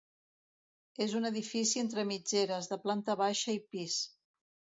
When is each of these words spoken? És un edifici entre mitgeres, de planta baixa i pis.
És 1.05 1.13
un 1.19 1.29
edifici 1.29 1.81
entre 1.81 2.07
mitgeres, 2.13 2.71
de 2.73 2.81
planta 2.87 3.19
baixa 3.21 3.57
i 3.61 3.61
pis. 3.77 4.01